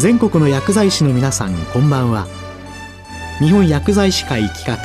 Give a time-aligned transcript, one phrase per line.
[0.00, 2.26] 全国の薬剤師の皆さんこんばんは。
[3.38, 4.78] 日本薬剤師会企画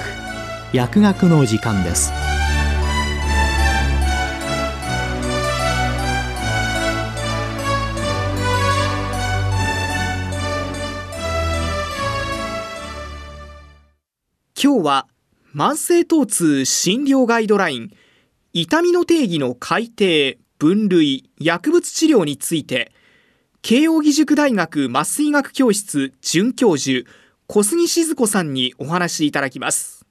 [0.74, 2.12] 薬学の時間です。
[14.62, 15.08] 今日は
[15.56, 17.92] 慢性疼痛診療ガイドライン
[18.52, 22.92] 痛みの定義の改定分類薬物治療について
[23.68, 27.04] 慶應義塾大学麻酔学教室准教授
[27.48, 30.06] 小杉静子さんにお話しいただきます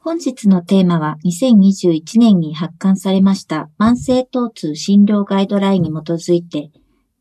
[0.00, 6.72] 本日のテーマは2021年に発刊されました慢性疼痛診療ガイドラインに基づいて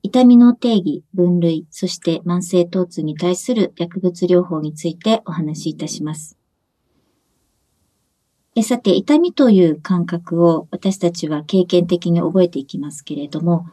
[0.02, 6.38] 痛みの定義、分類、そして慢性疼痛に対する薬物療法についてお話しいたします。
[8.55, 13.66] えさて、痛みという感覚を私たちは経験的に覚えていきますけれども、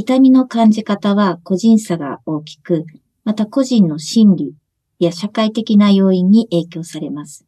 [0.00, 2.86] 痛みの感じ方は個人差が大きく、
[3.22, 4.54] また個人の心理
[4.98, 7.44] や社会的な要因に影響されます。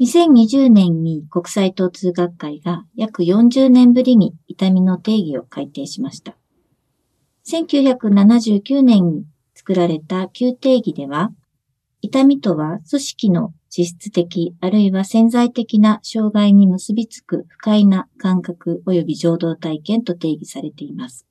[0.00, 6.34] 2020年に国際疼痛学会が約40年ぶりに痛みの定義を改定しました。
[7.46, 11.30] 1979年に作られた旧定義では、
[12.00, 21.26] 痛みとは組織の実質的あるいは潜在的な障害に結びつく不快な感覚及び情動体験と定義されています。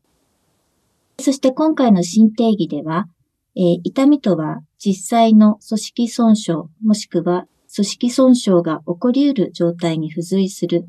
[1.20, 3.08] そして今回の新定義では、
[3.56, 6.54] えー、痛みとは実際の組織損傷
[6.84, 10.88] もしくは組織損傷が起こり得る状態に付随する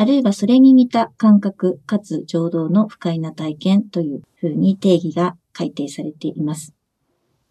[0.00, 6.74] あるいはそれに似た感覚かつ情動の不快な体験というふうに定義が改定されています。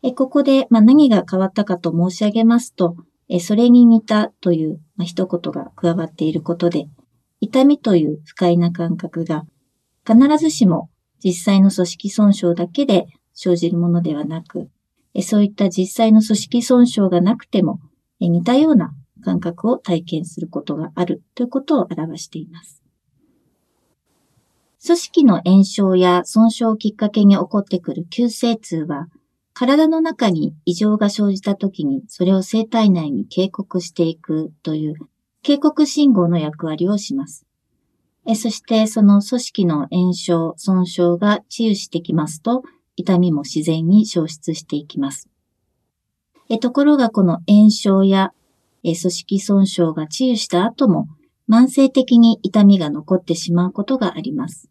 [0.01, 2.95] えここで、まあ、何が変わったかと申し上げますと、
[3.27, 6.87] えそれに似たという、まあ、一言が加わっていることで、
[7.39, 9.43] 痛みという不快な感覚が
[10.07, 10.89] 必ずしも
[11.23, 14.69] 実際の組織損傷だけで生じるものではなく、
[15.21, 17.79] そういった実際の組織損傷がなくても
[18.19, 22.83] 似たような感覚を体験することがあるということを表しています。
[24.85, 29.07] 組織の炎症や損傷をきっかけに起こってくる急性痛は、
[29.53, 34.95] 体の中に異常が生じた時にそれを生体内に警告していくという
[35.41, 37.45] 警告信号の役割をします。
[38.31, 42.61] えそしてその組織の炎症、損傷が治癒してきますと、
[42.95, 45.27] 痛みも自然に消失していきます。
[46.47, 48.31] えところがこの炎症や
[48.83, 51.07] え組織損傷が治癒した後も
[51.49, 54.69] 慢性的に痛みが残ってしまうことがあります。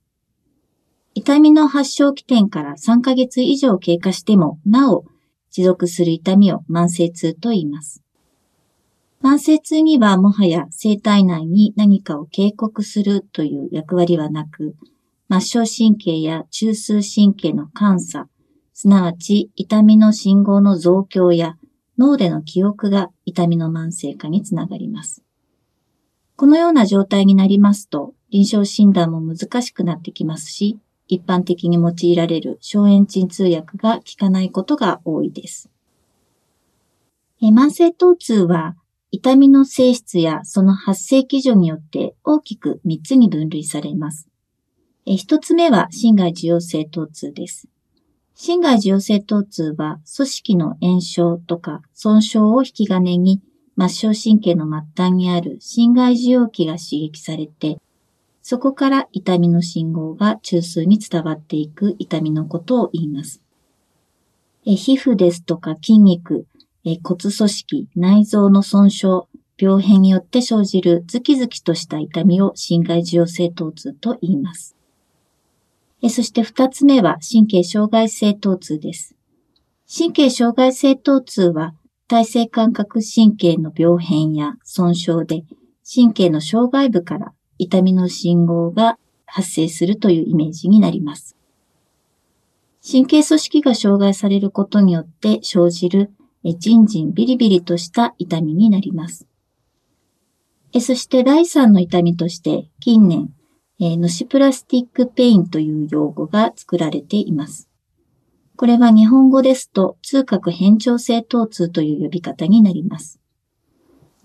[1.14, 5.04] 痛みの発症起点から3ヶ月以上経過してもなお
[5.50, 8.04] 持続する痛みを慢性痛と言います。
[9.20, 14.76] 慢性痛にはもはや生体内に何かを警告するという役割はなく、
[15.28, 18.28] 末梢神経や中枢神経の監査、
[18.72, 21.56] すなわち痛みの信号の増強や
[21.98, 25.24] 脳での記憶が痛みの慢性化につながります。
[26.36, 35.68] このような状態になりますと、臨床診断も難しくなってきますし、一般的に用いられる消炎鎮痛薬が効かないことが多いです。
[37.42, 38.76] 慢性疼痛は、
[39.10, 44.28] 痛みの性質やその発生基準によって大きく3つに分類されます。
[45.06, 47.68] 1つ目は心外受容性疼痛です。
[48.34, 53.40] 心外受容性疼痛は組織の炎症とか損傷を引き金に
[53.78, 57.78] 末梢神経の末端にある心外受容器が刺激されて、
[58.42, 63.40] そこから痛みの信号が中枢に伝わっていく痛みのことを言います。
[64.66, 66.46] え皮膚ですとか筋肉、
[66.90, 69.24] え骨組織、内臓の損傷、
[69.58, 74.74] 病変によって生じるズキズキとした痛みを心外受容性疼痛と言います。
[76.08, 79.14] そして二つ目は神経障害性疼痛です。
[79.92, 81.74] 神経障害性疼痛は
[82.06, 85.42] 体性感覚神経の病変や損傷で
[85.84, 91.36] 神経の障害部から痛みの信号が発生するというイメージになります。
[92.90, 96.12] 神経組織が障害されることによって生じる
[96.54, 99.26] じんじんビリビリとした痛みになります。
[100.80, 103.32] そして第三の痛みとして近年
[103.80, 107.68] えー、 nociplastic pain という用語が作られています。
[108.56, 113.20] これは日本語ですと、痛覚変調性疼痛という呼び方になります。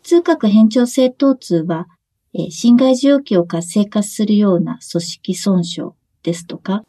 [0.02, 1.88] 痛覚変調性疼痛は、
[2.34, 5.90] えー、侵害受容器を活性化するような組織損傷
[6.24, 6.84] ですとか、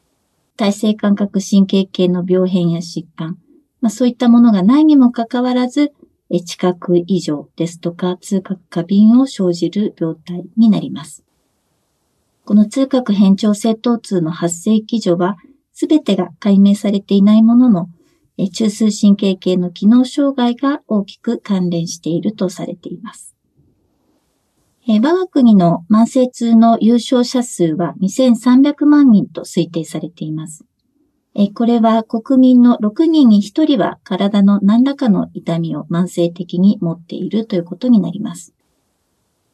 [0.57, 3.39] 体性感覚神経系の病変や疾患、
[3.85, 5.93] まあ、そういったものがないにもかかわらず、
[6.31, 11.23] え知覚異常ですとか痛覚過敏を生じる病態になります。
[12.47, 15.37] この痛覚変調性疼痛の発生基準は、
[15.75, 17.89] すべてが解明されていないものの、
[18.39, 23.37] 中枢神経系の機能障害が大きく関連しているとされています。
[24.89, 30.65] 我が国の慢性痛の優勝者数は2300万人と推定されています。
[31.53, 38.55] これは国民の6人に1人は体の何らかの痛みを慢性的に持っているということになります。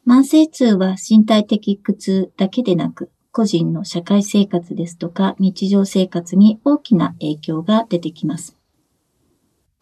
[0.07, 8.57] 慢性痛は身体的苦痛だけでなく、個人の社会生活ですとか日常生活に大きな影響が出てきます。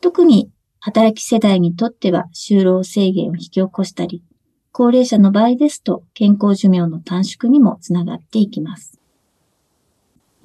[0.01, 4.23] 特に働き世代にとっては就労制限を引き起こしたり、
[4.71, 8.98] 高齢者の場合ですと健康寿命の短縮にもつながっていきます。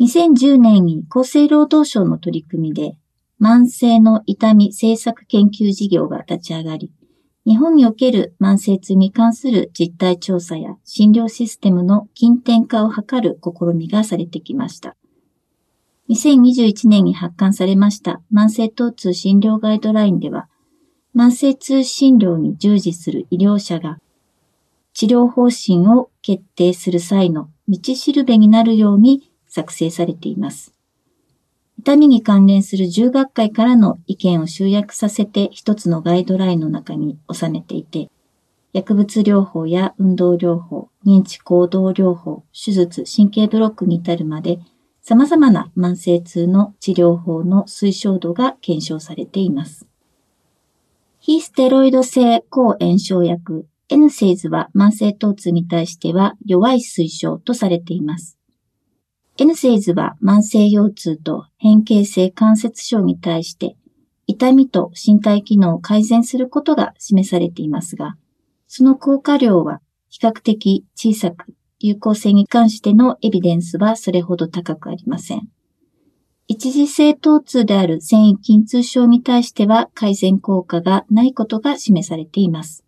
[0.01, 2.97] 2010年に厚生労働省の取り組みで
[3.41, 6.91] 慢性の痛み政策研究事業が立ち上がり、
[7.47, 14.97] 日本における慢性痛に関する実態調査や診療システムの近典化を図る試みがされてきました。
[16.09, 20.49] 2021年に発刊されました慢性疼痛診療ガイドラインでは、
[21.15, 23.99] 慢性痛診療に従事する医療者が
[24.95, 30.75] 治療方針を決定する際の道しるべになるように作成されています。
[31.79, 38.11] 痛みに関連する10学会からの意見を集約させて一つのガイドラインの中に収めていて、
[38.73, 44.59] 薬物療法や運動療法、認知行動療法、手術、神経ブロックに至るまで、
[45.03, 49.87] 様々な慢性痛の治療法の推奨度が検証されています。
[51.21, 58.37] 非ステロイド性抗炎症薬、エヌセイズは慢性疼痛に対しては弱い推奨とされています。
[59.37, 63.77] エヌセイズは慢性腰痛と変形性関節症に対して
[64.27, 68.17] 痛みと身体機能を改善することが示されていますが、
[68.67, 75.49] その効果量は比較的小さく、有効性に関してのエビデンスはそれほど高くありません。
[76.47, 82.85] 一時性疼痛である繊維筋痛症に対しては改善効果がないことが示されています。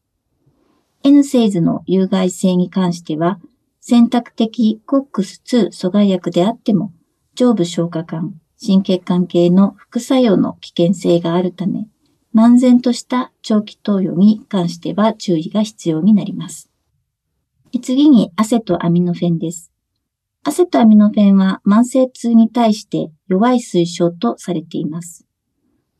[1.02, 3.38] N セイズの有害性に関しては、
[3.88, 6.92] 選択的コックス2阻害薬であっても、
[7.36, 11.86] 上部消化管、神経関係の副作用の危険性があるため、
[12.34, 16.68] 漫然とした長期投与に関しては注意が必要になります。
[17.80, 19.70] 次にアセトアミノフェンです。
[20.42, 25.28] アセトアミノフェンは慢性痛に対して弱い推奨とされています。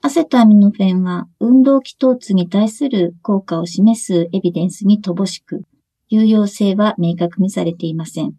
[0.03, 5.63] アセトアミノフェンは運動気疼痛に対する効果を示すエビデンスに乏しく、
[6.09, 8.35] 有用性は明確にされていません。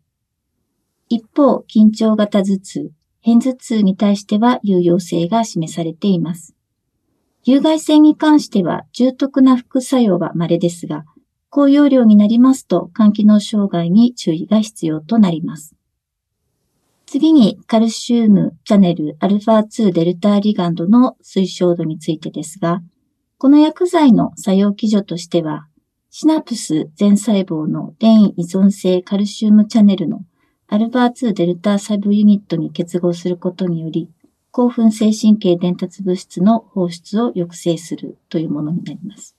[1.10, 2.92] 一方、緊張型頭痛、
[3.24, 6.56] 片頭痛に対しては有用性が示されています。
[7.44, 11.06] 有害性に関しては重篤な副作用は稀ですが、
[11.50, 15.76] 高容量になりますと肝機能障害に注意が必要となります。
[17.06, 22.82] 次にカルシウムチャネルアルファ2デルタリガンドの推奨度についてですが、
[23.38, 25.68] この薬剤の作用基準としては、
[26.20, 30.26] シナプス全細胞の電位依存性カルシウムチャネルの
[30.68, 34.10] アルファ2デルタサブユニットに結合することにより、
[34.50, 39.36] 興奮性神経伝達物質の放出を抑制するというものになります。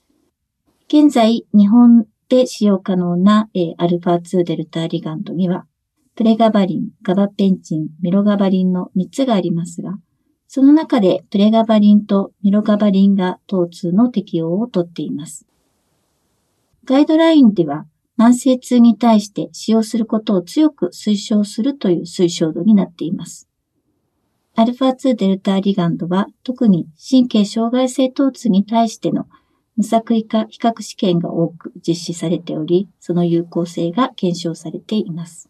[0.87, 5.65] 現在、日本で使用可能な、えアルファ2デルタリガンドには、
[6.15, 9.99] プレガバリン、ガバペンチン、メロガバリンの3つがありますが、
[10.47, 15.48] その中でプレガバリンとメロガバリンが疼痛の適用をとっています。
[16.89, 17.85] ガイドラインでは
[18.17, 23.47] 慢性痛に対して使用することを強く推奨するという推奨度になっています。
[24.55, 29.27] アルファ2デルタリガンドは特に神経障害性疼痛に対しての
[29.77, 35.47] 無作為化比較試験が多く実施されており、その有効性が検証されています。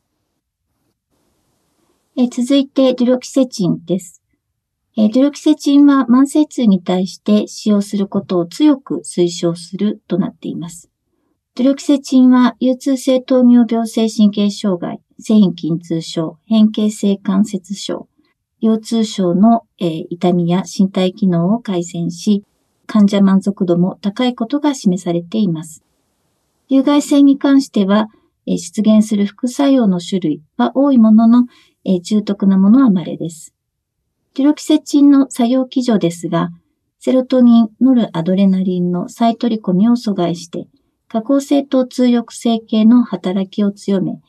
[2.17, 4.22] え続いて、デュロキセチンです。
[4.98, 10.88] えデュロキセチンは慢性痛に対して使用することを強く推奨するとなっています。
[11.60, 18.08] デュロキセチンは、有痛性糖尿病性神経障害、繊維筋痛症、変形性関節症、
[18.62, 22.46] 腰痛症の、えー、痛みや身体機能を改善し、
[22.88, 25.84] 患者満足度も高いことが示されています。
[26.70, 28.08] 有害性に関しては、
[28.46, 31.48] えー、出現する副作用の種類は多いものの、
[31.84, 33.54] えー、重篤なものは稀です。
[34.36, 36.51] デュロキセチンの作用基準ですが、
[37.00, 40.70] セロトニン、ノルアドレナリンの再取り込みを阻害して、
[41.12, 44.22] 下降性と通抑制系の働きを強め、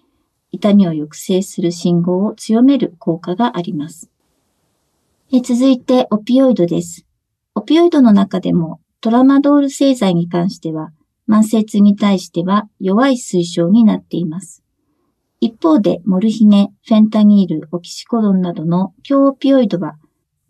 [0.50, 4.10] 痛みを抑制する信号を強める効果があります。
[5.30, 7.06] え続いて、オピオイドです。
[7.54, 10.90] オピオイドの中でもトラマドール製剤に関しては、
[11.28, 14.62] 慢性痛に対しては弱い推奨になっています。
[15.40, 19.96] 一方で、モルヒネ、フェンタニール、オキシコドンなどの強オピオイドは、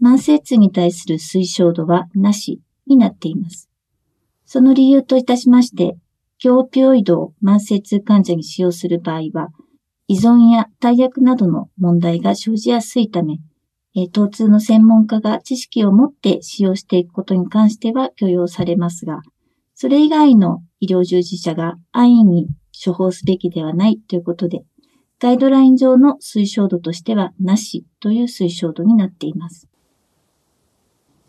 [0.00, 3.68] 慢性痛に対する推奨度はなしになっています。
[4.46, 5.96] その理由といたしまして、
[6.42, 9.50] 強オピオイドを慢性痛患者に使用する場合は、
[10.08, 13.40] 依存や体薬などの問題が生じやすいため、
[13.94, 19.20] 疼痛の専門家が知識を持って使用していくことに関しては許容されますが、
[19.74, 22.48] それ以外の医療従事者が安易に
[22.82, 24.62] 処方すべきではないということで、
[25.18, 29.68] ガイドライン上の推奨度としてはなしという推奨度になっています。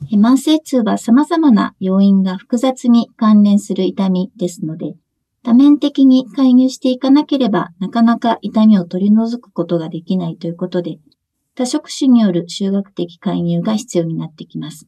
[0.10, 4.96] 慢性痛は様々な要因が複雑に関連する痛みですので、
[5.44, 11.00] 多面的に介入していかなければなかなか痛みを取り除くことができないということで、
[11.56, 14.88] 多職種による修学的介入が必要になってきます。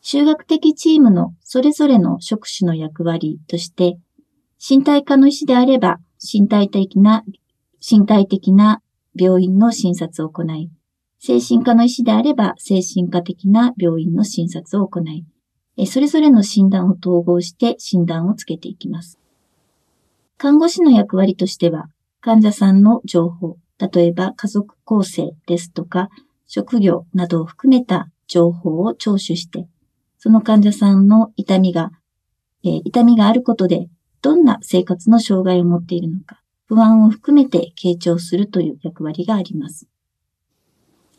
[0.00, 3.98] 修学的チームのそれぞれの職種の役割として、
[4.66, 7.22] 身体科の医師であれば身体的な
[7.80, 8.80] 身体的な
[9.14, 10.70] 病院の診察を行い、
[11.18, 15.26] 精神科の医師であれば精神科的な病院の診察を行い、
[15.86, 19.18] それぞれの診断を統合して診断をつけていきます。
[20.36, 21.88] 看護師の役割としては、
[22.20, 26.08] 患者さんの情報、例えば家族構成ですとか、
[26.46, 29.66] 職業などを含めた情報を聴取して、
[30.18, 31.90] その患者さんの痛みが、
[32.64, 33.88] えー、痛みがあることで、
[34.22, 39.86] どんな生活の障害を持っているのか、不安を含めて傾聴するという役割があります。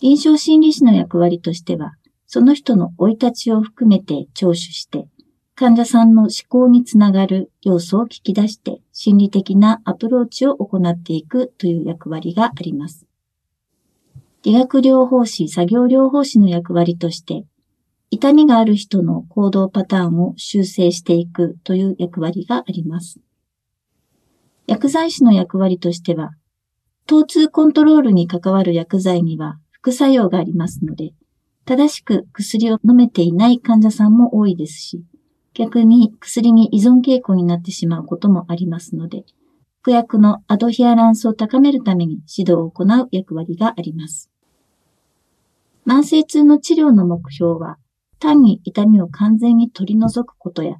[0.01, 1.93] 臨床心理士の役割としては、
[2.25, 5.07] その人の生い立ちを含めて聴取して、
[5.57, 13.05] 患者さんの思考につながる要素を聞き出して心理的なアプローチを行っていくという役割があります。
[14.43, 17.45] 理学療法士、作業療法士の役割として、
[18.11, 23.21] 痛みがある人の行動パターンを修正していくという役割があります。
[24.67, 26.31] 薬剤師の役割としては、
[27.07, 31.13] 疼痛コントロールに関わる薬剤には副作用がありますので、
[31.63, 35.01] 正しく薬を飲めていない患者さんも多いですし、
[35.55, 39.23] 逆に薬に依存傾向になってしまうこともありますので、
[39.81, 44.29] 服薬のアドヒアランスを高めるために指導を行う役割があります。
[45.87, 47.77] 慢性痛の治療の目標は、
[48.19, 50.75] 単に痛みを完全に取り除くことや、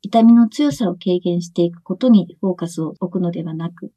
[0.00, 3.90] 痛みの強さを軽減していくことにフォーカスを置くのではなく、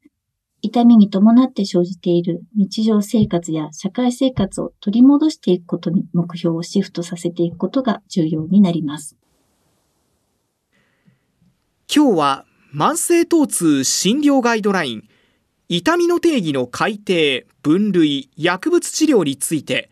[0.62, 9.16] 痛みに伴って生じている日常生活や社会生活を取り戻していくことに目標をシフトさせていくことが重要になります。
[11.92, 15.08] 今日は慢性疼痛診療ガイドライン
[15.68, 19.90] 痛みの定義の改定分類薬物治療について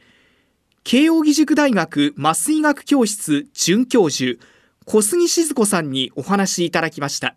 [0.85, 4.39] 慶應義塾大学麻酔学教室准教授
[4.85, 7.37] 小杉静子さんにお話いただきました。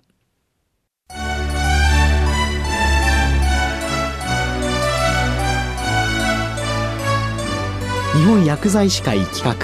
[8.16, 9.56] 日本薬剤師会企画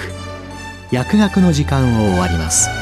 [0.92, 2.81] 薬学の時間を終わります。